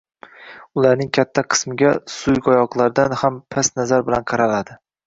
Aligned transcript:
Ularning 0.79 1.11
katta 1.17 1.43
qismiga 1.55 1.93
suyuqoyoqlardan 2.17 3.17
ham 3.25 3.41
past 3.57 3.83
nazar 3.83 4.07
bilan 4.11 4.31
qaraldi 4.35 4.85